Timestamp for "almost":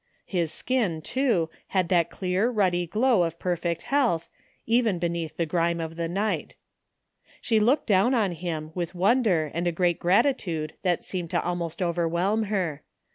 11.43-11.83